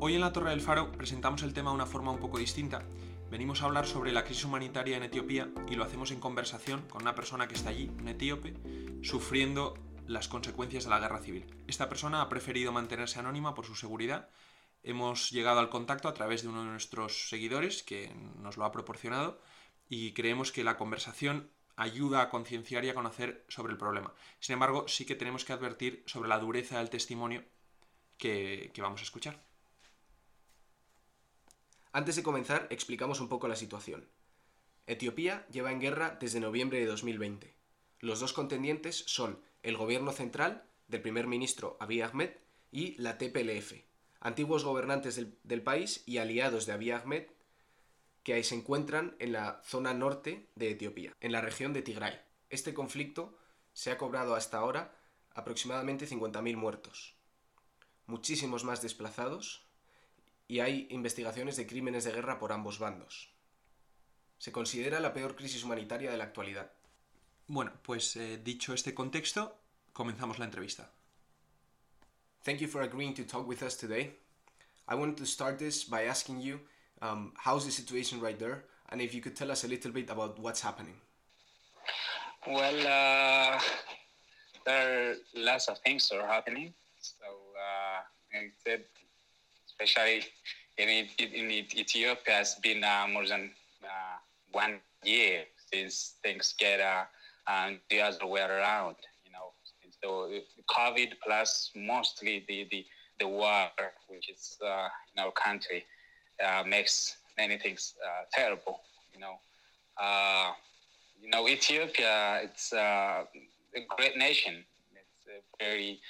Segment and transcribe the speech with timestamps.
[0.00, 2.84] Hoy en la Torre del Faro presentamos el tema de una forma un poco distinta.
[3.32, 7.02] Venimos a hablar sobre la crisis humanitaria en Etiopía y lo hacemos en conversación con
[7.02, 8.54] una persona que está allí, un etíope,
[9.02, 9.74] sufriendo
[10.06, 11.52] las consecuencias de la guerra civil.
[11.66, 14.28] Esta persona ha preferido mantenerse anónima por su seguridad.
[14.84, 18.70] Hemos llegado al contacto a través de uno de nuestros seguidores que nos lo ha
[18.70, 19.42] proporcionado
[19.88, 24.14] y creemos que la conversación ayuda a concienciar y a conocer sobre el problema.
[24.38, 27.42] Sin embargo, sí que tenemos que advertir sobre la dureza del testimonio
[28.16, 29.47] que, que vamos a escuchar.
[31.92, 34.08] Antes de comenzar, explicamos un poco la situación.
[34.86, 37.54] Etiopía lleva en guerra desde noviembre de 2020.
[38.00, 42.30] Los dos contendientes son el gobierno central del primer ministro Abiy Ahmed
[42.70, 43.74] y la TPLF,
[44.20, 47.26] antiguos gobernantes del, país y aliados de Abiy Ahmed
[48.22, 52.20] que ahí se encuentran en la zona norte de Etiopía, en la región de Tigray.
[52.50, 53.38] Este conflicto
[53.72, 54.94] se ha cobrado hasta ahora
[55.34, 57.14] aproximadamente 50.000 muertos,
[58.06, 59.67] muchísimos más desplazados
[60.48, 63.30] y hay investigaciones de crímenes de guerra por ambos bandos.
[64.38, 66.72] Se considera la peor crisis humanitaria de la actualidad.
[67.46, 69.58] Bueno, pues eh, dicho este contexto,
[69.92, 70.90] comenzamos la entrevista.
[72.44, 74.16] Thank you for agreeing to talk with us today.
[74.88, 76.60] I wanted to start this by asking you
[77.02, 80.08] um, how's the situation right there, and if you could tell us a little bit
[80.08, 80.94] about what's happening.
[82.46, 83.60] Well, uh,
[84.64, 86.72] there are lots of things that are happening.
[87.00, 88.02] So, uh,
[89.80, 90.24] especially
[90.76, 93.50] in, in, Ethiopia, has been uh, more than
[93.82, 94.18] uh,
[94.52, 97.04] one year since things get uh,
[97.46, 98.96] um, the other way around.
[99.24, 99.52] You know,
[100.02, 100.30] so
[100.70, 102.84] COVID plus mostly the the,
[103.20, 103.68] the war,
[104.08, 105.84] which is uh, in our country,
[106.44, 108.80] uh, makes many things uh, terrible.
[109.14, 109.34] You know,
[111.22, 112.40] you know Ethiopia.
[112.42, 113.26] It's a
[113.96, 114.64] great nation.
[114.94, 116.00] It's a very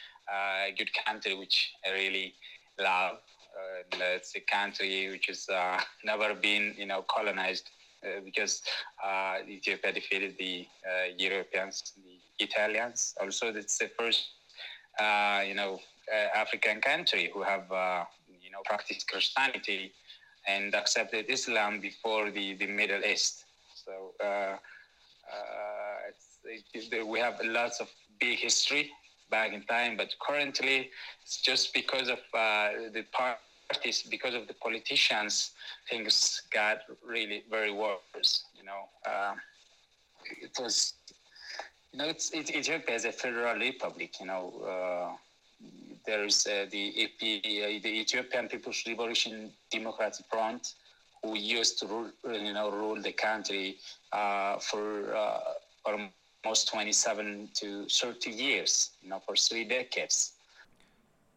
[0.76, 2.34] good country, which I really
[2.78, 3.18] love.
[3.58, 7.70] Uh, it's a country which has uh, never been, you know, colonized.
[8.00, 8.62] Uh, because
[9.48, 10.64] Ethiopia defeated the
[11.16, 13.14] Europeans, the Italians.
[13.20, 14.22] Also, it's the first,
[15.48, 15.80] you know,
[16.32, 17.66] African country who have,
[18.40, 19.92] you know, practiced Christianity
[20.46, 23.44] and accepted Islam before the, the Middle East.
[23.74, 24.58] So uh, uh,
[26.44, 27.88] it, we have lots of
[28.20, 28.90] big history
[29.30, 30.90] back in time, but currently
[31.22, 33.04] it's just because of uh, the
[34.10, 35.52] because of the politicians,
[35.88, 38.44] things got really very worse.
[38.56, 39.34] You know, uh,
[40.40, 40.94] it was,
[41.92, 44.20] you know, it's, it, Ethiopia is a federal republic.
[44.20, 45.16] You know uh,
[46.06, 50.74] there is uh, the EP, uh, the Ethiopian People's Liberation Democratic Front,
[51.22, 53.76] who used to rule, you know, rule the country
[54.12, 55.14] uh, for
[55.84, 60.37] almost 27 to 30 years, you know, for three decades.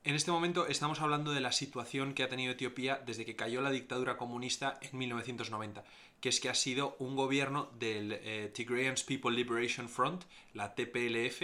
[0.04, 3.62] En este momento estamos hablando de la situación que ha tenido Etiopía desde que cayó
[3.62, 5.84] la dictadura comunista en 1990,
[6.20, 10.24] que es que ha sido un gobierno del eh, Tigrayan People Liberation Front,
[10.56, 11.44] la TPLF,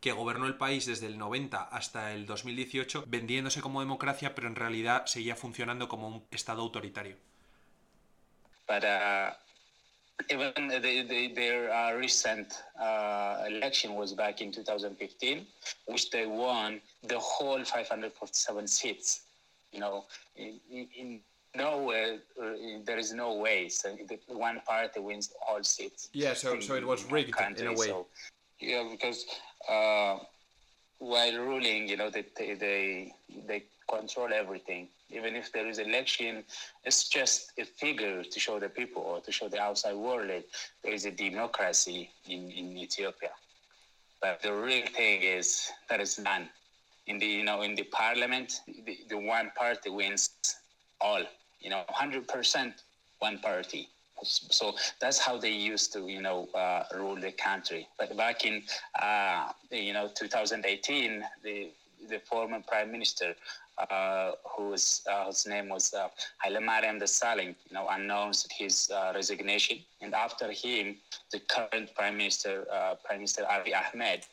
[0.00, 4.56] que gobernó el país desde el 90 hasta el 2018, vendiéndose como democracia, pero en
[4.56, 7.16] realidad seguía funcionando como un Estado autoritario.
[8.68, 8.74] Uh,
[10.30, 15.46] even the, the, their uh, recent uh, election was back in 2015,
[15.86, 19.22] which they won the whole 547 seats.
[19.72, 20.04] You know,
[20.36, 21.20] in, in
[21.54, 22.50] nowhere uh,
[22.84, 23.96] there is no way so
[24.28, 26.08] one party wins all seats.
[26.12, 27.86] Yeah, so so it was rigged country, in a way.
[27.86, 28.06] So,
[28.60, 29.24] yeah, because
[29.68, 30.18] uh,
[30.98, 33.12] while ruling, you know, they, they,
[33.46, 34.88] they control everything.
[35.10, 36.44] Even if there is election,
[36.84, 40.44] it's just a figure to show the people or to show the outside world that
[40.82, 43.30] there is a democracy in, in Ethiopia.
[44.20, 46.48] But the real thing is that is none.
[47.06, 50.30] In the you know in the parliament, the, the one party wins
[51.00, 51.22] all.
[51.60, 52.82] You know, hundred percent
[53.18, 53.88] one party.
[54.22, 57.86] So that's how they used to, you know, uh, rule the country.
[57.98, 58.62] But back in,
[59.00, 61.68] uh, you know, 2018, the
[62.08, 63.34] the former prime minister,
[63.90, 66.08] uh, whose uh, whose name was uh,
[66.38, 70.96] Haile Mariam Desalegn, you know, announced his uh, resignation, and after him,
[71.32, 74.26] the current prime minister, uh, Prime Minister Abiy Ahmed,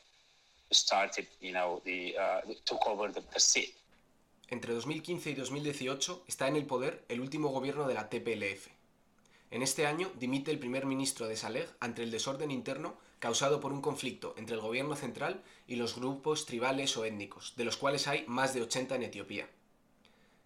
[0.72, 3.74] started, you know, the uh, took over the, the seat.
[4.50, 8.68] Entre 2015 y 2018 está en el poder el último gobierno de la TPLF,
[9.56, 13.72] En este año dimite el primer ministro de Saleg ante el desorden interno causado por
[13.72, 18.10] un conflicto entre el gobierno central y los grupos tribales o étnicos, de los cuales
[18.10, 19.48] hay más de 80 en Etiopía.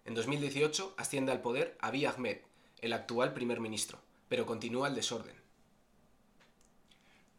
[0.04, 2.36] En 2018 asciende al poder Abiy Ahmed,
[2.82, 3.98] el actual primer ministro,
[4.28, 5.34] pero continúa el desorden.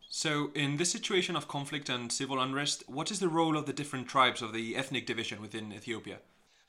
[0.09, 3.71] So, in this situation of conflict and civil unrest, what is the role of the
[3.71, 6.19] different tribes of the ethnic division within Ethiopia?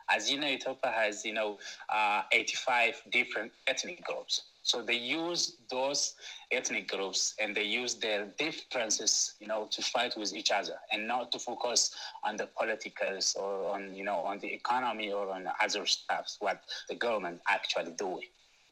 [0.09, 1.59] As you know, Ethiopia has, you know,
[1.89, 4.52] uh, 85 different ethnic groups.
[4.63, 6.15] So they use those
[6.51, 11.07] ethnic groups and they use their differences, you know, to fight with each other and
[11.07, 11.95] not to focus
[12.25, 16.59] on the politicals or on, you know, on the economy or on other stuff, what
[16.89, 18.29] the government actually doing.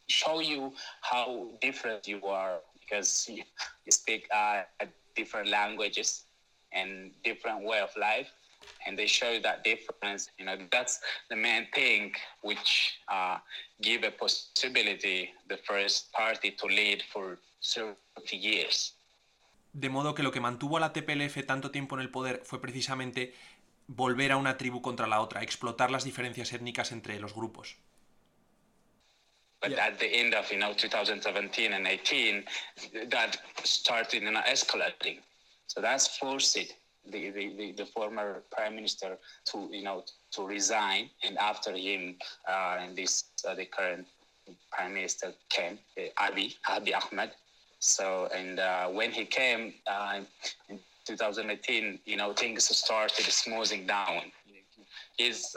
[0.09, 0.73] Show you
[1.03, 3.43] how different you are because you,
[3.91, 4.63] speak uh,
[5.17, 6.25] different languages
[6.73, 8.31] and different way of life
[8.87, 10.31] and they show that difference.
[10.39, 12.13] You know, that's the main thing
[12.43, 13.39] which uh,
[13.83, 18.97] give a possibility the first party to lead for 30 years.
[19.73, 22.61] De modo que lo que mantuvo a la TPLF tanto tiempo en el poder fue
[22.61, 23.35] precisamente
[23.87, 27.77] volver a una tribu contra la otra, explotar las diferencias étnicas entre los grupos.
[29.61, 29.89] But yeah.
[29.89, 32.45] at the end of you know 2017 and 18,
[33.11, 35.19] that started you know, escalating.
[35.67, 36.75] So that's forced
[37.11, 42.17] the, the, the, the, former prime minister to you know to resign, and after him,
[42.49, 44.07] uh, and this uh, the current
[44.71, 47.31] prime minister came, uh, Abiy Abiy Ahmed.
[47.79, 50.21] So and uh, when he came uh,
[50.69, 54.23] in 2018, you know things started smoothing down.
[55.17, 55.57] He's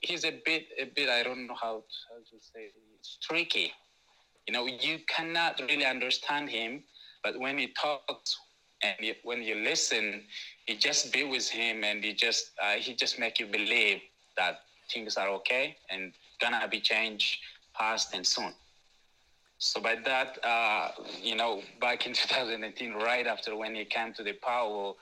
[0.00, 3.72] he's a bit a bit I don't know how to, how to say it's tricky.
[4.46, 6.82] You know you cannot really understand him,
[7.22, 8.36] but when he talks
[8.82, 10.22] and when you listen,
[10.66, 14.00] you just be with him, and he just uh, he just make you believe
[14.36, 14.60] that
[14.90, 17.38] things are okay and gonna be changed
[17.78, 18.52] fast and soon.
[19.58, 20.92] So by that, uh,
[21.22, 24.94] you know, back in 2018, right after when he came to the power,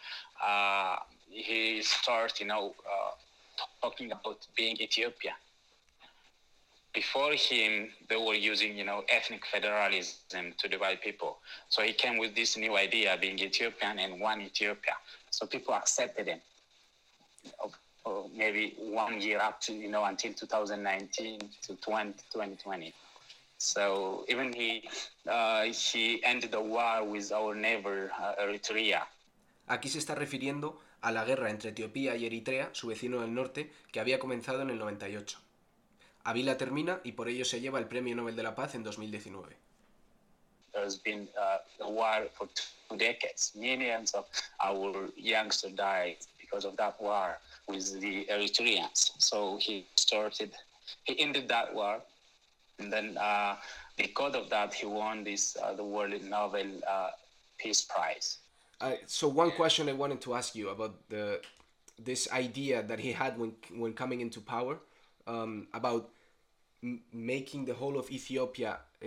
[0.45, 0.97] uh,
[1.31, 3.11] he started, you know, uh,
[3.81, 5.35] talking about being Ethiopia
[7.03, 7.73] before him,
[8.09, 11.33] they were using, you know, ethnic federalism to divide people.
[11.69, 14.97] So he came with this new idea, being Ethiopian and one Ethiopia.
[15.37, 16.41] So people accepted him.
[18.43, 18.65] maybe
[19.03, 22.95] one year up to, you know, until 2019 to 20, 2020.
[23.59, 24.71] So even he,
[25.37, 29.03] uh, he ended the war with our neighbor, uh, Eritrea.
[29.69, 33.71] Aquí se está refiriendo a la guerra entre Etiopía y Eritrea, su vecino del norte,
[33.93, 35.48] que había comenzado en el 98.
[36.25, 38.83] Abiy la termina y por ello se lleva el Premio Nobel de la Paz en
[38.83, 39.57] 2019.
[40.73, 42.49] There's been uh, a war for
[42.89, 43.53] two decades.
[43.55, 44.27] Millions of
[44.61, 49.13] our youngsters died because of that war with the Eritreans.
[49.19, 50.53] So he started,
[51.05, 52.01] he ended that war,
[52.79, 53.57] and then uh,
[53.97, 57.11] because of that, he won this uh, the World Nobel uh,
[57.59, 58.39] Peace Prize.
[58.81, 61.41] Uh, so one question I wanted to ask you about the
[61.99, 64.79] this idea that he had when when coming into power
[65.29, 66.11] um, about
[67.13, 69.07] making the whole of Ethiopia uh,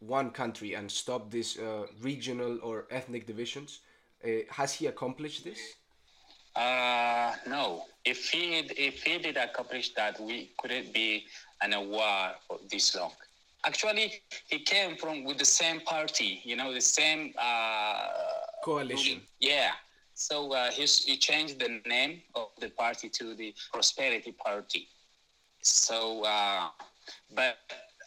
[0.00, 3.80] one country and stop these uh, regional or ethnic divisions.
[4.24, 5.60] Uh, has he accomplished this?
[6.56, 7.84] Uh, no.
[8.04, 11.24] If he if he did accomplish that, we couldn't be
[11.64, 13.12] in a war for this long.
[13.64, 18.08] Actually, he came from with the same party, you know, the same uh,
[18.64, 19.20] coalition.
[19.40, 19.70] Yeah.
[20.14, 24.88] So uh, he, he changed the name of the party to the Prosperity Party.
[25.62, 26.68] So uh,
[27.34, 27.56] but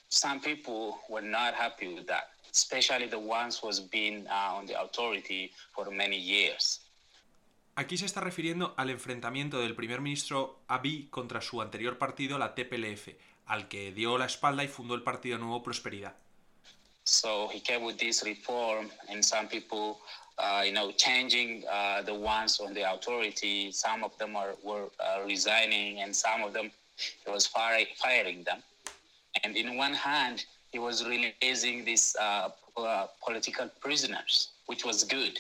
[0.10, 4.66] some people were not happy with that, especially the ones who was been uh, on
[4.66, 6.82] the authority for many years.
[7.78, 12.56] Aquí se está refiriendo al enfrentamiento del primer ministro Abiy contra su anterior partido, la
[12.56, 13.10] TPLF,
[13.48, 16.16] al que dio la espalda y fundó el partido Nuevo Prosperidad.
[17.04, 20.00] So he came with this reform, and some people,
[20.40, 23.72] uh, you know, changing uh, the ones on the authority.
[23.72, 28.60] Some of them are, were uh, resigning, and some of them he was firing them.
[29.44, 35.40] And in one hand, he was releasing these uh, uh, political prisoners, which was good.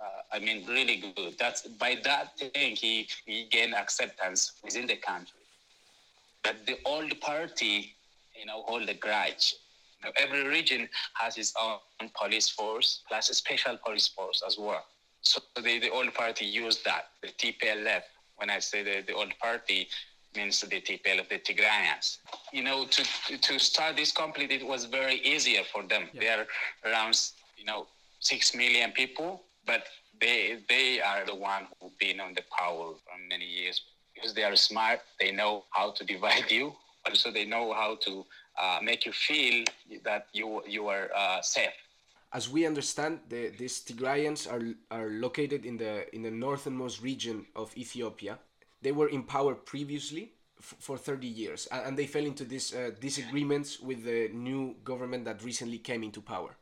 [0.00, 1.36] Uh, I mean, really good.
[1.38, 5.38] That's by that thing he, he gained acceptance within the country.
[6.42, 7.94] But the old party,
[8.38, 9.54] you know, hold a grudge.
[10.02, 11.78] Know, every region has its own
[12.20, 14.84] police force plus a special police force as well.
[15.20, 17.10] So the, the old party used that.
[17.22, 18.02] The TPLF.
[18.36, 19.88] When I say the, the old party,
[20.36, 22.18] means the TPL of the Tigrayans.
[22.52, 23.02] You know, to
[23.38, 26.08] to start this conflict, it was very easier for them.
[26.12, 26.20] Yeah.
[26.20, 26.46] They are
[26.86, 27.14] around,
[27.56, 27.86] you know,
[28.20, 29.84] six million people, but
[30.20, 33.82] they they are the one who've been on the power for many years
[34.14, 35.00] because they are smart.
[35.20, 36.72] They know how to divide you.
[37.04, 38.24] Also, they know how to
[38.56, 39.64] uh, make you feel
[40.04, 41.74] that you you are uh, safe.
[42.32, 44.62] As we understand, the, these Tigrayans are
[44.96, 48.38] are located in the in the northernmost region of Ethiopia,
[48.82, 53.80] they were in power previously for 30 years and they fell into these uh, disagreements
[53.80, 56.56] with the new government that recently came into power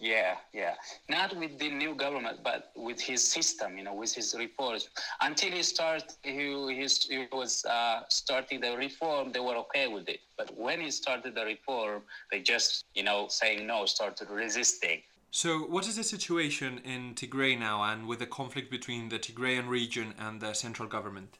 [0.00, 0.74] Yeah, yeah.
[1.08, 4.90] Not with the new government, but with his system, you know, with his reforms.
[5.20, 6.32] Until he started he,
[6.74, 10.20] he, he was uh, starting the reform, they were okay with it.
[10.36, 15.02] But when he started the reform, they just, you know, saying no, started resisting.
[15.30, 19.68] So, what is the situation in Tigray now, and with the conflict between the Tigrayan
[19.68, 21.38] region and the central government?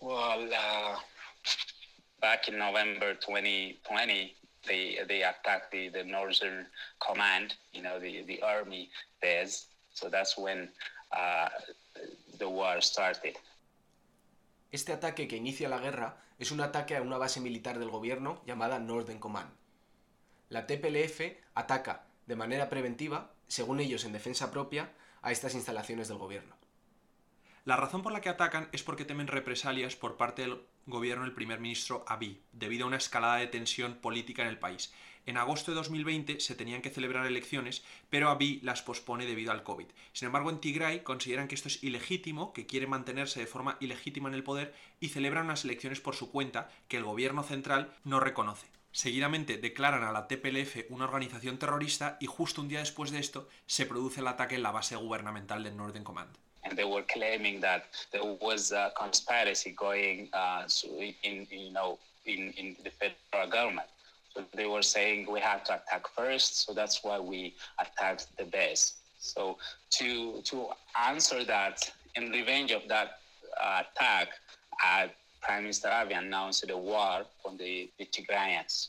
[0.00, 0.96] Well, uh,
[2.20, 4.34] back in November 2020,
[4.66, 6.66] they they attacked the, the northern
[6.98, 8.88] command, you know, the, the army
[9.20, 9.66] base.
[9.92, 10.70] So that's when
[11.12, 11.48] uh,
[12.38, 13.36] the war started.
[14.72, 18.40] Este ataque que inicia la guerra es un ataque a una base militar del gobierno
[18.46, 19.50] llamada Northern Command.
[20.48, 21.20] La TPLF
[21.54, 24.92] ataca de manera preventiva, según ellos en defensa propia,
[25.22, 26.59] a estas instalaciones del gobierno.
[27.66, 31.34] La razón por la que atacan es porque temen represalias por parte del gobierno del
[31.34, 34.94] primer ministro Abiy, debido a una escalada de tensión política en el país.
[35.26, 39.62] En agosto de 2020 se tenían que celebrar elecciones, pero Abiy las pospone debido al
[39.62, 39.88] COVID.
[40.14, 44.30] Sin embargo, en Tigray consideran que esto es ilegítimo, que quiere mantenerse de forma ilegítima
[44.30, 48.20] en el poder y celebran unas elecciones por su cuenta que el gobierno central no
[48.20, 48.68] reconoce.
[48.92, 53.48] Seguidamente declaran a la TPLF una organización terrorista y justo un día después de esto
[53.66, 56.36] se produce el ataque en la base gubernamental del Northern Command.
[56.64, 60.64] And they were claiming that there was a conspiracy going uh,
[61.22, 63.88] in, you know, in, in the federal government.
[64.34, 68.44] So they were saying we have to attack first, so that's why we attacked the
[68.44, 68.94] base.
[69.18, 69.58] So
[69.90, 73.18] to to answer that, in revenge of that
[73.60, 74.28] uh, attack,
[74.84, 75.08] uh,
[75.42, 78.88] Prime Minister Abiy announced a war on the, the Tigrayans.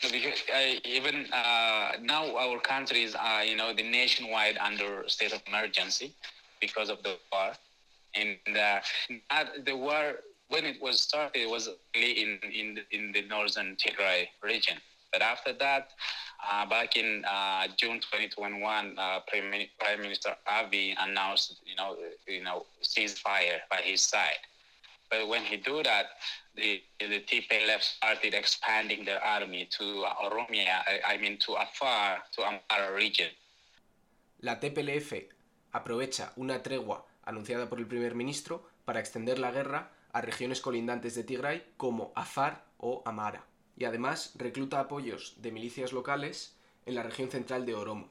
[0.00, 5.42] Because, uh, even now, our country is, uh, you know, the nationwide under state of
[5.46, 6.14] emergency
[6.62, 7.52] because of the war.
[8.14, 8.80] And uh,
[9.66, 14.28] the war, when it was started, it was in, in, the, in the northern Tigray
[14.42, 14.76] region.
[15.12, 15.90] But after that,
[16.50, 22.42] uh, back in uh, June 2021, uh, Prime, Prime Minister Abiy announced, you know, you
[22.42, 24.40] know, ceasefire by his side.
[25.10, 26.06] But when he do that,
[26.56, 29.84] the the TPLF started expanding their army to
[30.24, 33.28] Oromia, I, I mean to Afar, to Amhara region.
[34.42, 35.12] La TPLF
[35.72, 41.14] aprovecha una tregua anunciada por el primer ministro para extender la guerra a regiones colindantes
[41.14, 47.02] de Tigray como Afar o Amara, y además recluta apoyos de milicias locales en la
[47.02, 48.10] región central de Oromo.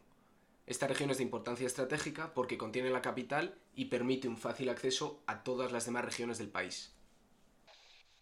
[0.65, 5.21] Esta región es de importancia estratégica porque contiene la capital y permite un fácil acceso
[5.27, 6.95] a todas las demás regiones del país.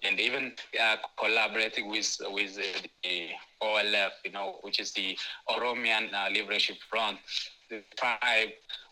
[0.03, 3.29] and even uh, collaborating with the
[3.61, 5.17] OLF, you know, which is the
[5.49, 7.17] Oromian uh, Liberation Front,
[7.69, 8.49] the tribe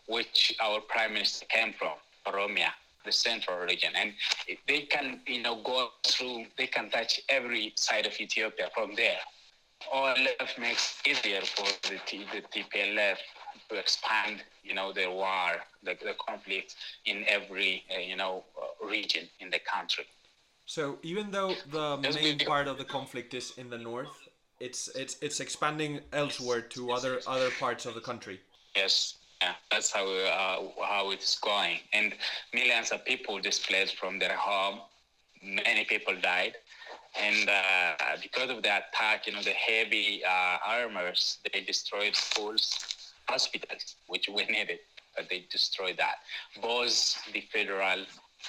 [0.08, 1.94] which our prime minister came from,
[2.26, 2.70] Oromia,
[3.04, 4.12] the central region, and
[4.66, 9.20] they can, you know, go through, they can touch every side of Ethiopia from there.
[9.94, 13.16] OLF makes easier for the, T, the TPLF
[13.68, 16.74] to expand, you know, the war, the, the conflict
[17.06, 20.04] in every, uh, you know, uh, region in the country.
[20.66, 24.28] So even though the main part of the conflict is in the north,
[24.60, 28.40] it's it's it's expanding elsewhere to other other parts of the country.
[28.76, 32.14] Yes, yeah, that's how uh, how it's going, and
[32.52, 34.80] millions of people displaced from their home.
[35.42, 36.54] Many people died,
[37.20, 42.78] and uh, because of the attack, you know, the heavy uh, armors they destroyed schools,
[43.28, 44.80] hospitals, which we needed,
[45.16, 46.16] but they destroyed that.
[46.60, 48.04] Both the federal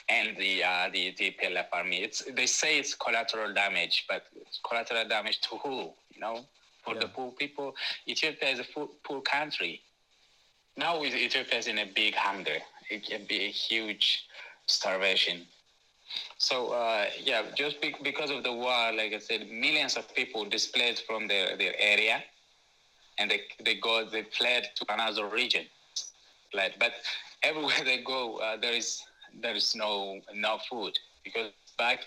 [0.10, 1.98] and the uh, the, the PLF army.
[1.98, 4.24] It's they say it's collateral damage, but
[4.68, 5.92] collateral damage to who?
[6.16, 6.46] You know,
[6.84, 7.02] for yeah.
[7.02, 7.76] the poor people.
[8.08, 9.82] Ethiopia is a poor, poor country
[10.80, 12.60] now Ethiopia is in a big hunger.
[12.90, 14.28] It can be a huge
[14.68, 15.48] starvation.
[16.38, 20.46] So uh, yeah, just be- because of the war, like I said, millions of people
[20.46, 22.24] displaced from their, their area,
[23.20, 25.66] and they they go they fled to another region.
[26.52, 26.94] Fled, but
[27.44, 29.04] everywhere they go, uh, there is
[29.42, 32.00] there is no no food because back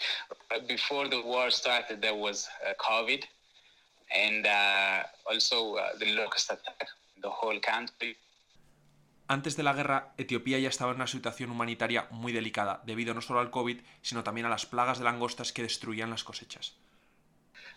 [0.68, 3.24] before the war started, there was uh, COVID,
[4.14, 6.88] and uh, also uh, the locust attack
[7.22, 8.16] the whole country.
[9.32, 13.22] Antes de la guerra, Etiopía ya estaba en una situación humanitaria muy delicada, debido no
[13.22, 16.74] solo al COVID, sino también a las plagas de langostas que destruían las cosechas.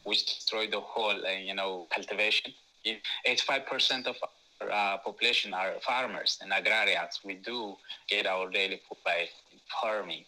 [0.03, 2.53] Which destroyed the whole, uh, you know, cultivation.
[3.24, 4.17] 85% of
[4.59, 7.21] our uh, population are farmers and agrarians.
[7.24, 7.77] We do
[8.09, 9.29] get our daily food by
[9.81, 10.25] farming.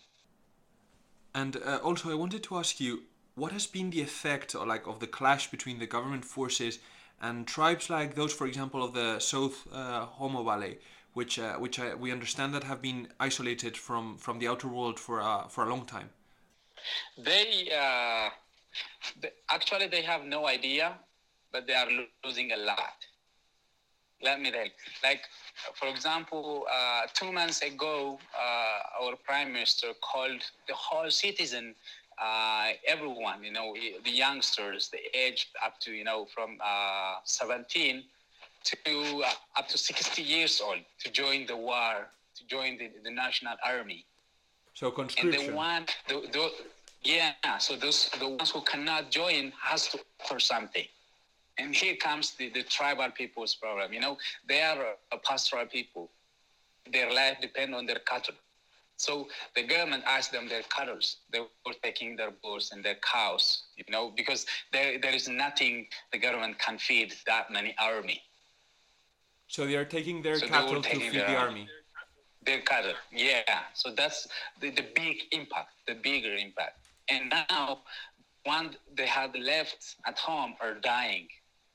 [1.34, 3.04] And uh, also, I wanted to ask you,
[3.36, 6.80] what has been the effect, or like, of the clash between the government forces
[7.22, 10.78] and tribes like those, for example, of the South uh, Omo Valley,
[11.18, 14.98] which uh, which I, we understand that have been isolated from from the outer world
[15.06, 16.10] for uh, for a long time.
[17.18, 17.46] They,
[17.84, 18.30] uh,
[19.50, 20.86] actually they have no idea,
[21.52, 21.90] but they are
[22.24, 22.98] losing a lot
[24.22, 24.72] let me tell you.
[25.04, 25.22] Like,
[25.76, 31.76] for example, uh, two months ago, uh, our prime minister called the whole citizen,
[32.20, 38.04] uh, everyone, you know, the youngsters, the age up to, you know, from uh, 17
[38.70, 43.12] to uh, up to 60 years old to join the war, to join the, the
[43.12, 44.06] national army.
[44.74, 46.52] So And the one, the, the,
[47.04, 50.86] yeah, so those the ones who cannot join has to offer something.
[51.58, 53.92] And here comes the, the tribal people's problem.
[53.92, 56.10] You know, they are a pastoral people.
[56.92, 58.36] Their life depend on their cattle.
[58.98, 61.00] So the government asked them their cattle.
[61.32, 65.88] They were taking their bulls and their cows, you know, because there, there is nothing
[66.12, 68.22] the government can feed that many army.
[69.48, 71.68] So they are taking their So cattle to feed their the army.
[72.46, 73.42] Their cattle, yeah.
[73.74, 74.28] So that's
[74.62, 76.80] the, the big impact, the bigger impact.
[77.10, 77.80] And now,
[78.44, 81.28] one they had left at home are dying.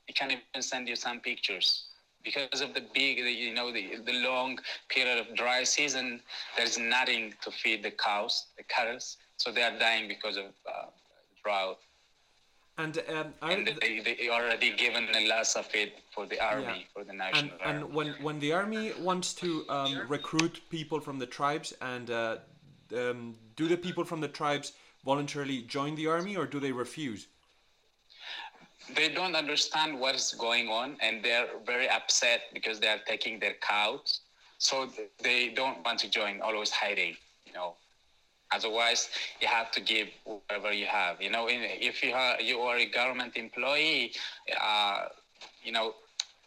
[0.09, 1.87] I can even send you some pictures
[2.25, 6.21] because of the big, the, you know, the, the long period of dry season.
[6.57, 8.99] There's nothing to feed the cows, the cattle,
[9.37, 10.87] so they are dying because of uh,
[11.43, 11.79] drought.
[12.83, 17.03] And um, And they, they already given a lots of it for the army, for
[17.05, 17.83] the and, national army.
[17.83, 22.39] and when when the army wants to um, recruit people from the tribes and uh,
[22.97, 24.73] um, do the people from the tribes
[25.05, 27.23] voluntarily join the army or do they refuse?
[28.97, 33.39] they don't understand what is going on and they're very upset because they are taking
[33.39, 34.21] their cows
[34.59, 34.89] so
[35.23, 37.15] they don't want to join always hiding
[37.47, 37.75] you know
[38.55, 42.77] otherwise you have to give whatever you have you know if you are you are
[42.77, 44.13] a government employee
[44.61, 45.07] uh,
[45.65, 45.95] you know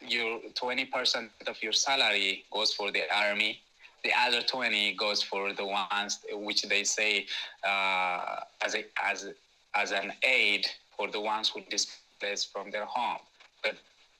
[0.07, 3.59] your 20% of your salary goes for the army.
[4.03, 7.25] The other 20 goes for the ones which they say
[7.63, 9.27] uh, as a as
[9.73, 13.17] as an aid for the ones who displaced from their home.
[13.63, 13.75] But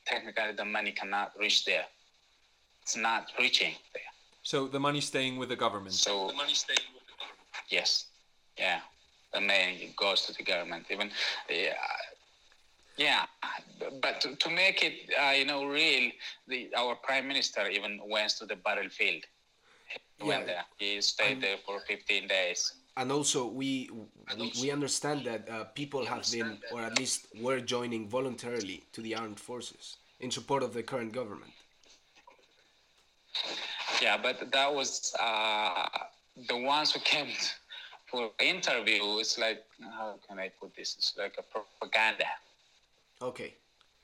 [0.06, 1.86] technically the money cannot reach there.
[2.82, 4.04] It's not reaching there.
[4.42, 5.94] So the money's staying with the government.
[5.94, 6.32] so
[7.70, 8.06] yes.
[8.58, 8.80] Yeah.
[9.34, 10.86] The money goes to the government.
[10.90, 11.12] Even
[11.50, 11.74] yeah.
[12.98, 13.26] Yeah.
[14.02, 16.12] But to, to make it uh, you know real
[16.48, 19.24] the our prime minister even went to the battlefield.
[20.18, 20.54] He went Yeah.
[20.54, 20.66] there.
[20.78, 22.74] He stayed there for 15 days.
[22.98, 23.90] And also, we
[24.40, 29.02] we, we understand that uh, people have been, or at least were joining voluntarily to
[29.02, 31.52] the armed forces in support of the current government.
[34.02, 35.88] Yeah, but that was uh,
[36.36, 37.28] the ones who came
[38.08, 39.20] for interview.
[39.20, 40.96] It's like how can I put this?
[40.98, 42.26] It's like a propaganda.
[43.22, 43.54] Okay.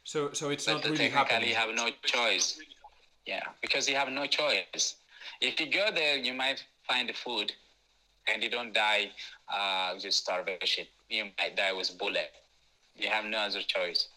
[0.03, 1.49] So so it's But not really technically happening.
[1.49, 2.59] you have no choice.
[3.25, 4.95] Yeah, because you have no choice.
[5.39, 7.51] If you go there, you might find the food,
[8.27, 9.11] and you don't die
[9.47, 10.85] uh, with starvation.
[11.09, 12.31] You might die with bullet.
[12.95, 14.07] You have no other choice.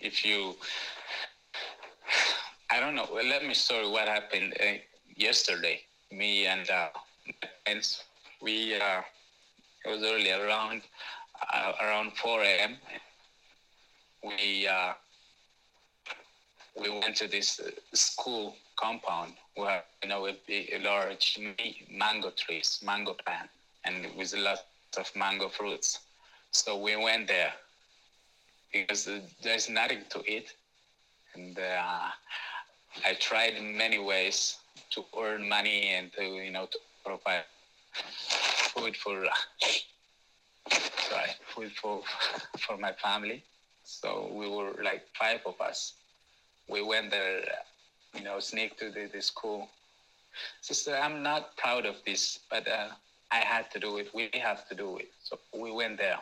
[0.00, 0.54] If you,
[2.70, 3.08] I don't know.
[3.12, 4.74] Let me story what happened uh,
[5.16, 5.80] yesterday.
[6.12, 6.88] Me and uh,
[7.64, 8.04] friends,
[8.42, 9.00] we uh,
[9.84, 10.82] it was early around
[11.54, 12.76] uh, around 4 a.m.
[14.22, 14.92] We uh,
[16.78, 21.38] we went to this uh, school compound where you know big, large
[21.90, 23.48] mango trees, mango plant,
[23.84, 24.58] and with a lot
[24.98, 26.00] of mango fruits.
[26.50, 27.52] So we went there
[28.72, 30.52] because uh, there's nothing to eat,
[31.34, 32.08] and uh,
[33.06, 34.58] I tried many ways
[34.90, 37.44] to earn money and to you know to provide
[38.72, 39.24] food for
[41.08, 42.02] sorry food for
[42.58, 43.42] for my family.
[43.84, 45.94] So we were like five of us.
[46.68, 47.40] We went there,
[48.14, 49.68] you know, sneak to the, the school.
[50.60, 52.88] Sister, I'm not proud of this, but uh,
[53.30, 54.08] I had to do it.
[54.14, 55.10] We have to do it.
[55.22, 56.18] So we went there,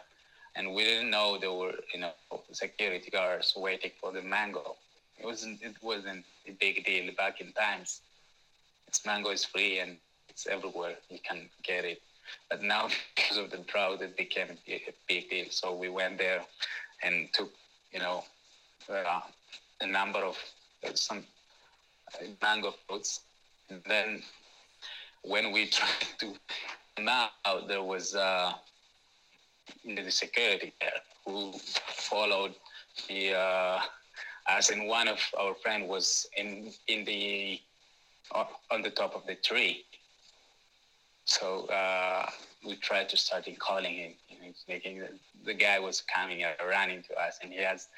[0.55, 2.12] and we didn't know there were, you know,
[2.53, 4.77] security guards waiting for the mango.
[5.18, 5.62] It wasn't.
[5.62, 8.00] It wasn't a big deal back in times.
[8.88, 9.96] It's mango is free and
[10.29, 10.96] it's everywhere.
[11.09, 12.00] You can get it.
[12.50, 14.57] But now, because of the drought, it became a
[15.09, 15.46] big- deal.
[15.50, 16.42] So we went there
[17.02, 17.50] and took,
[17.92, 18.24] you know,
[18.88, 19.20] uh,
[19.81, 20.37] a number of
[20.85, 21.24] uh, some
[22.14, 23.20] uh, mango fruits.
[23.70, 24.22] And then
[25.22, 26.35] when we tried to
[27.44, 28.52] out, there was uh,
[29.85, 32.55] the security there who followed
[33.09, 33.81] the, uh,
[34.49, 37.61] as in one of our friend was in in the
[38.71, 39.85] on the top of the tree.
[41.25, 42.29] So uh,
[42.65, 44.13] we tried to start calling him.
[44.29, 45.03] You know, making
[45.45, 47.89] the, guy was coming uh, running to us, and he has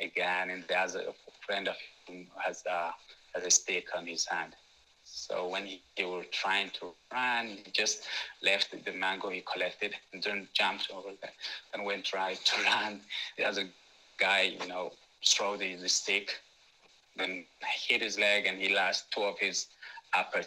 [0.00, 1.02] a gun, and the other
[1.46, 2.90] friend of him has uh,
[3.34, 4.54] has a stick on his hand.
[5.04, 8.04] So when he, he were trying to run, he just
[8.42, 11.30] left the mango he collected and then jumped over there.
[11.72, 13.00] And went tried to run,
[13.36, 13.68] the other
[14.18, 14.92] guy, you know,
[15.26, 16.40] throw the, the stick,
[17.16, 17.44] then
[17.86, 19.66] hit his leg, and he lost two of his
[20.16, 20.42] upper.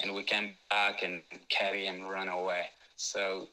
[0.00, 2.66] And we came back and carry him, run away.
[2.96, 3.48] So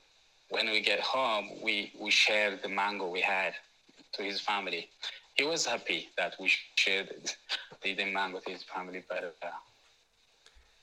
[0.49, 3.53] when we get home, we, we shared the mango we had
[4.13, 4.89] to his family.
[5.35, 7.09] He was happy that we shared
[7.81, 9.47] the, the mango to his family, but uh,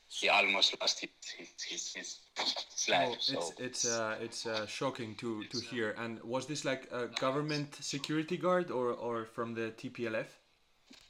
[0.09, 3.09] he almost lost his, his, his, his life.
[3.11, 5.95] Oh, so it's it's uh, it's uh, shocking to to hear.
[5.99, 10.27] And was this like a government security guard or or from the TPLF?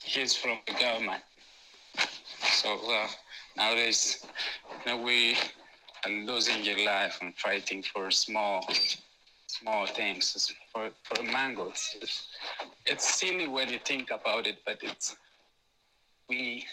[0.02, 1.22] he's from the government.
[2.40, 3.08] So uh,
[3.56, 4.26] nowadays,
[4.84, 5.36] you know, we
[6.04, 8.66] are losing your life and fighting for small,
[9.46, 10.52] small things.
[10.72, 12.28] For for mango, it's, it's
[12.86, 15.16] it's silly when you think about it, but it's
[16.28, 16.64] we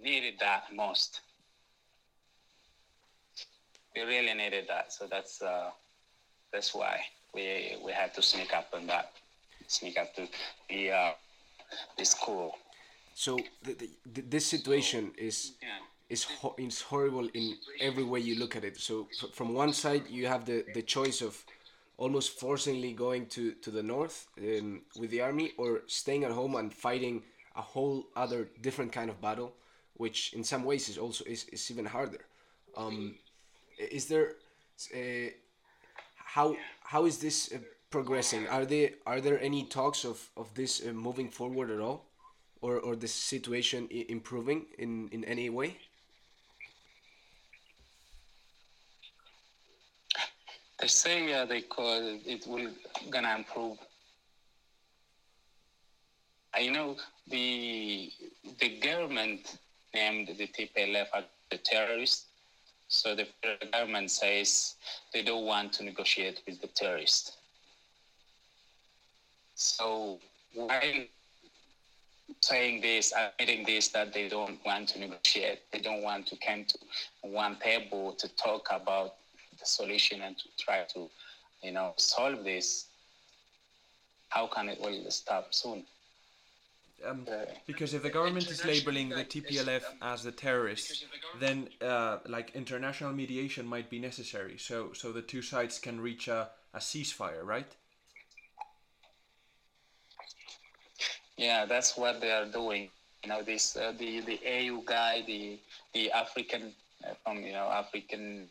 [0.00, 1.20] needed that most.
[3.96, 5.70] We really needed that, so that's uh,
[6.52, 7.00] that's why
[7.34, 9.12] we we had to sneak up on that,
[9.68, 10.28] sneak up to
[10.68, 11.12] the uh,
[11.98, 12.58] the school.
[13.14, 15.78] So the, the, th- this situation is Yeah.
[16.10, 18.76] is ho- is horrible in every way you look at it.
[18.78, 21.42] So f- from one side you have the, the choice of
[21.96, 26.54] almost forcingly going to, to the north um, with the army or staying at home
[26.56, 27.22] and fighting
[27.56, 29.54] a whole other different kind of battle,
[29.94, 32.20] which in some ways is also is, is even harder.
[32.76, 33.14] Um,
[33.78, 34.34] is there
[34.94, 35.30] uh,
[36.16, 37.58] how how is this uh,
[37.90, 38.46] progressing?
[38.48, 42.06] Are there are there any talks of of this uh, moving forward at all,
[42.60, 45.76] or or the situation improving in in any way?
[50.78, 52.70] They say uh, they call it will
[53.10, 53.78] gonna improve.
[56.54, 56.96] I know
[57.28, 58.12] the
[58.60, 59.58] the government
[59.94, 62.26] named the TPLF as the terrorist,
[62.88, 64.76] so the federal government says
[65.12, 67.36] they don't want to negotiate with the terrorist.
[69.54, 70.18] So
[70.54, 70.70] while
[72.42, 76.64] saying this, admitting this, that they don't want to negotiate, they don't want to come
[76.64, 76.78] to
[77.22, 79.14] one table to talk about
[79.58, 81.08] the solution and to try to,
[81.62, 82.86] you know, solve this.
[84.28, 85.84] How can it all stop soon?
[87.04, 87.26] Um,
[87.66, 91.04] because if the government is labeling the TPLF as the terrorists,
[91.38, 94.56] then uh, like international mediation might be necessary.
[94.58, 97.70] So so the two sides can reach a, a ceasefire, right?
[101.36, 102.88] Yeah, that's what they are doing.
[103.22, 105.58] You know, this uh, the the AU guy, the
[105.92, 106.72] the African
[107.04, 108.48] uh, from you know African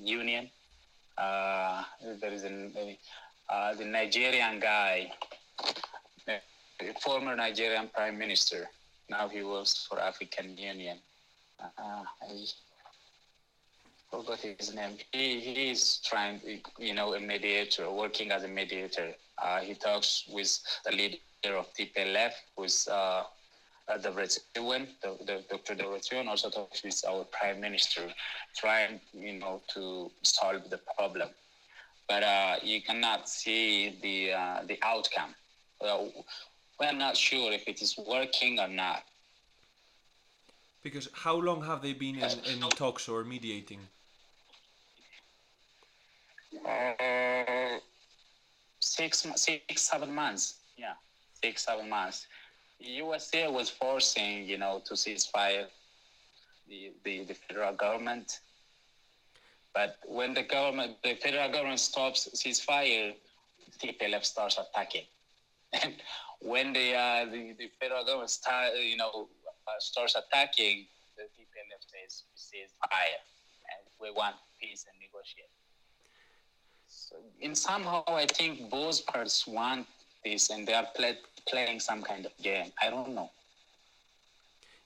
[0.00, 0.48] Union.
[1.18, 1.82] Uh,
[2.20, 2.98] there is an, a
[3.50, 5.10] uh, the Nigerian guy,
[6.78, 8.68] the former Nigerian Prime Minister.
[9.08, 10.98] Now he works for African Union.
[11.60, 12.46] Uh, I
[14.10, 14.96] forgot his name.
[15.12, 16.40] He he is trying,
[16.78, 19.14] you know, a mediator, working as a mediator.
[19.42, 23.24] Uh, he talks with the leader of TPLF, with uh,
[23.88, 24.10] uh, the
[25.48, 25.74] Dr.
[25.74, 28.02] Debretsion, also talks with our prime minister,
[28.56, 31.28] trying, you know, to solve the problem.
[32.08, 35.34] But uh, you cannot see the uh, the outcome.
[36.80, 39.02] We're not sure if it is working or not.
[40.82, 43.80] Because how long have they been in, in talks or mediating?
[46.64, 47.78] Uh,
[48.80, 50.58] six, six, seven months.
[50.76, 50.94] Yeah,
[51.42, 52.26] six, seven months.
[52.78, 55.66] USA was forcing, you know, to ceasefire
[56.68, 58.38] the, the, the federal government.
[59.74, 63.14] But when the government, the federal government stops ceasefire,
[63.82, 65.04] TPLF starts attacking.
[65.82, 65.94] And
[66.40, 69.28] when the, uh, the, the federal government start, you know,
[69.66, 73.20] uh, starts attacking, the TPLF says, ceasefire,
[73.70, 75.50] and we want peace and negotiate.
[76.86, 79.86] So in somehow, I think both parts want
[80.24, 82.72] this, and they are play, playing some kind of game.
[82.82, 83.30] I don't know.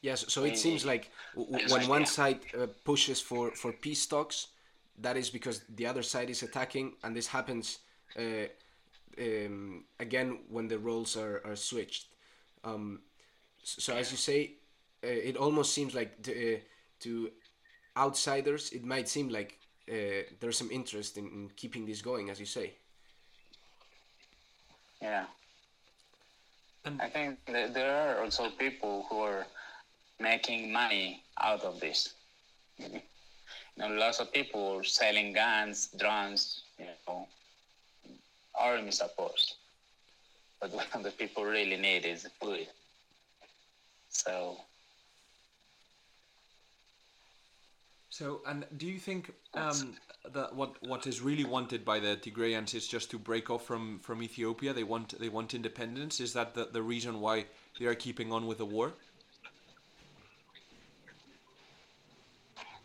[0.00, 3.72] Yes, so it seems like w- w- Yes, when one side uh, pushes for, for
[3.72, 4.48] peace talks,
[4.98, 7.78] that is because the other side is attacking, and this happens
[8.18, 8.46] uh,
[9.18, 12.06] um, again when the roles are, are switched.
[12.64, 13.00] Um,
[13.62, 14.52] s- so, as you say,
[15.04, 16.58] uh, it almost seems like to, uh,
[17.00, 17.30] to
[17.96, 19.58] outsiders, it might seem like
[19.90, 22.72] uh, there's some interest in, in keeping this going, as you say.
[25.00, 25.24] Yeah.
[26.84, 29.46] And- I think that there are also people who are
[30.20, 32.14] making money out of this.
[33.76, 37.26] You know, lots of people selling guns, drones, you know,
[38.58, 39.40] army support.
[40.60, 42.66] But what the people really need is food.
[44.08, 44.58] So
[48.12, 49.94] So, and do you think um,
[50.34, 54.00] that what what is really wanted by the Tigrayans is just to break off from,
[54.00, 54.74] from Ethiopia?
[54.74, 56.20] They want they want independence.
[56.20, 57.46] Is that the, the reason why
[57.80, 58.92] they are keeping on with the war?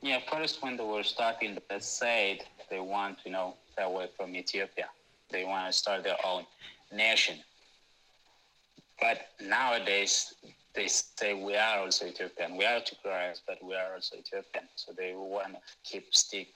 [0.02, 4.34] Yeah, first when they were starting, they said they want you know stay away from
[4.34, 4.88] Ethiopia.
[5.30, 6.46] They want to start their own
[6.92, 7.38] nation.
[9.00, 10.34] But nowadays,
[10.74, 12.58] they say we are also Ethiopian.
[12.58, 14.66] We are Tigrayans, but we are also Ethiopian.
[14.76, 16.48] So they want to keep stick,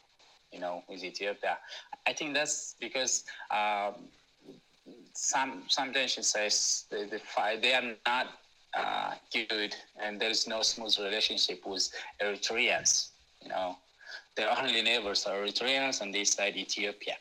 [0.52, 1.58] you know, with Ethiopia.
[2.08, 3.96] I think that's because um,
[5.14, 8.28] some some tension says they, they, fight, they are not
[8.74, 11.90] uh, good, and there is no smooth relationship with
[12.22, 13.10] Eritreans.
[13.42, 13.78] You know,
[14.36, 17.16] their only neighbors are Eritreans, and this side Ethiopia.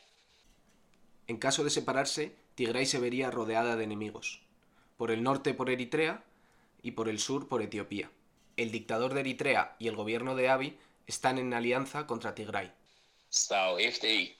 [1.31, 4.41] En caso de separarse, Tigray se vería rodeada de enemigos.
[4.97, 6.25] Por el norte por Eritrea
[6.83, 8.11] y por el sur por Etiopía.
[8.57, 12.69] El dictador de Eritrea y el gobierno de Abiy están en alianza contra Tigray.
[13.29, 14.35] So if they,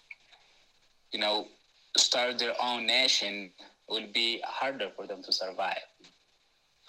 [1.13, 1.47] you know,
[1.95, 3.53] start their own nation, it
[3.87, 5.87] will be harder for them to survive.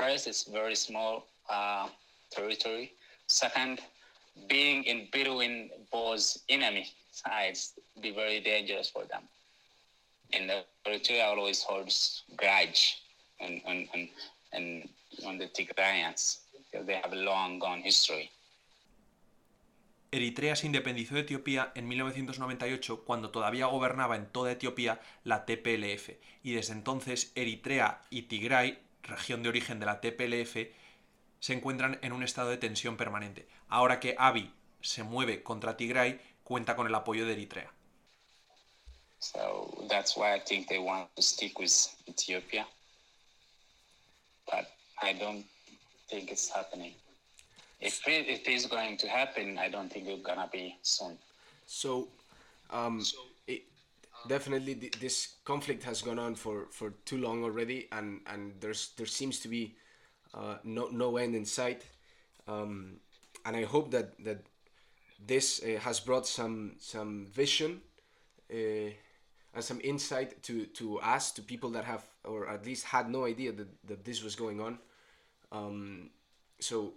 [0.00, 1.86] First, it's very small uh,
[2.32, 2.92] territory.
[3.28, 3.78] Second,
[4.48, 9.28] being in between both enemy sides be very dangerous for them.
[10.34, 10.50] And
[10.86, 13.02] Eritrea always holds grudge
[13.40, 13.88] and, and,
[14.52, 14.88] and
[15.26, 16.38] on the Tigrayans
[16.70, 18.30] because they have a long gone history.
[20.12, 26.10] Eritrea se independizó de Etiopía en 1998 cuando todavía gobernaba en toda Etiopía la TPLF
[26.42, 30.68] y desde entonces Eritrea y Tigray, región de origen de la TPLF,
[31.40, 33.48] se encuentran en un estado de tensión permanente.
[33.68, 37.72] Ahora que Abiy se mueve contra Tigray, cuenta con el apoyo de Eritrea.
[39.22, 41.72] So that's why I think they want to stick with
[42.08, 42.66] Ethiopia.
[44.50, 44.66] But
[45.00, 45.44] I don't
[46.10, 46.94] think it's happening.
[47.80, 51.16] If it, if it's going to happen, I don't think it's gonna be soon.
[51.66, 52.08] So,
[52.70, 53.00] um,
[53.46, 53.62] it,
[54.26, 58.90] definitely th- this conflict has gone on for, for too long already, and, and there's
[58.96, 59.76] there seems to be
[60.34, 61.86] uh, no no end in sight.
[62.48, 62.96] Um,
[63.46, 64.40] and I hope that that
[65.24, 67.82] this uh, has brought some some vision
[68.52, 68.90] uh,
[69.54, 73.24] and some insight to to us, to people that have or at least had no
[73.26, 74.78] idea that, that this was going on.
[75.50, 76.10] Um,
[76.60, 76.94] so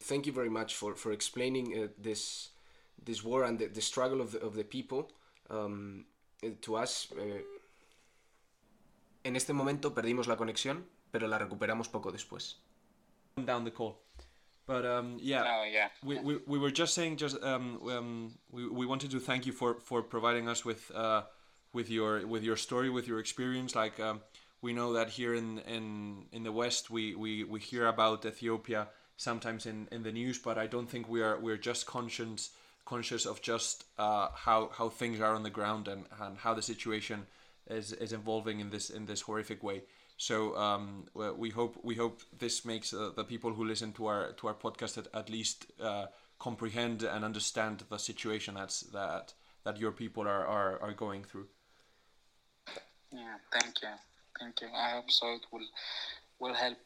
[0.00, 2.50] thank you very much for, for explaining uh, this
[3.04, 5.10] this war and the, the struggle of the, of the people
[5.50, 6.04] um,
[6.44, 7.08] uh, to us.
[7.12, 7.42] Uh,
[9.24, 12.54] en este momento perdimos la conexión, pero la recuperamos poco después.
[13.44, 13.98] Down the call.
[14.66, 15.88] But um, yeah, Oh yeah.
[16.04, 19.52] we, we, we were just saying just um, um, we, we wanted to thank you
[19.52, 21.22] for, for providing us with uh,
[21.72, 24.20] with your with your story with your experience like um,
[24.60, 28.88] we know that here in in, in the west we, we, we hear about Ethiopia
[29.16, 32.50] sometimes in, in the news but I don't think we are we're just conscious
[32.84, 36.62] conscious of just uh, how how things are on the ground and, and how the
[36.62, 37.26] situation
[37.68, 39.82] is, is evolving in this in this horrific way
[40.16, 44.32] so um, we hope we hope this makes uh, the people who listen to our
[44.32, 46.06] to our podcast at, at least uh,
[46.38, 49.32] comprehend and understand the situation that's that
[49.64, 51.46] that your people are, are, are going through.
[53.12, 53.38] Yeah.
[53.50, 53.88] Thank you.
[54.38, 54.68] Thank you.
[54.68, 55.34] I hope so.
[55.34, 55.68] It will
[56.38, 56.78] will help.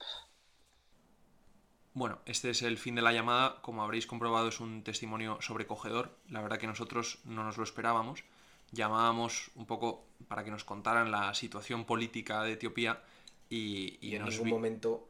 [1.95, 3.63] Bueno, este es el fin de la llamada.
[3.63, 6.15] Como habréis comprobado, es un testimonio sobrecogedor.
[6.29, 8.23] La verdad que nosotros no nos lo esperábamos.
[8.73, 13.01] Llamábamos un poco para que nos contaran la situación política de Etiopía
[13.49, 15.09] y, y Y en nos ningún vi- momento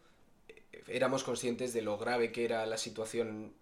[0.49, 3.53] eh, éramos conscientes de lo grave que era la situación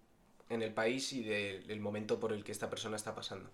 [0.50, 3.48] en el país y de- del momento por el que esta persona está pasando.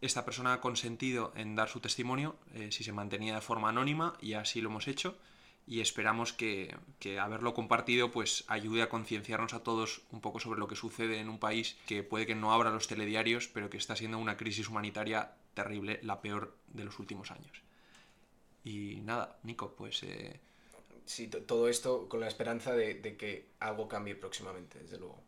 [0.00, 4.16] Esta persona ha consentido en dar su testimonio eh, si se mantenía de forma anónima
[4.20, 5.16] y así lo hemos hecho
[5.66, 10.60] y esperamos que, que haberlo compartido pues ayude a concienciarnos a todos un poco sobre
[10.60, 13.76] lo que sucede en un país que puede que no abra los telediarios pero que
[13.76, 17.60] está siendo una crisis humanitaria terrible, la peor de los últimos años.
[18.64, 20.38] Y nada, Nico, pues eh,
[21.04, 25.20] Sí, to- todo esto con la esperanza de, de que algo cambie próximamente, desde luego.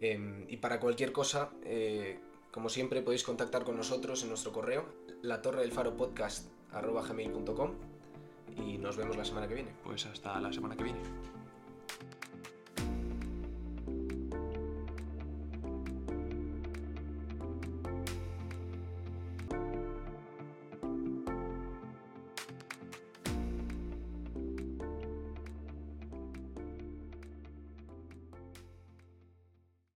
[0.00, 2.18] Em, y para cualquier cosa, eh,
[2.50, 4.84] como siempre, podéis contactar con nosotros en nuestro correo,
[5.22, 6.48] la torre del faro podcast
[8.56, 9.74] y nos vemos la semana que viene.
[9.84, 11.00] pues hasta la semana que viene.